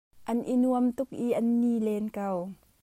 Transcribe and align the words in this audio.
An 0.31 0.39
i 0.53 0.55
nuam 0.61 0.87
tuk 0.97 1.09
i 1.27 1.27
an 1.39 1.47
ni 1.61 1.73
leen 1.85 2.07
ko. 2.19 2.27